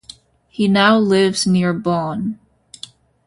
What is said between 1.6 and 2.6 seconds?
Bonn.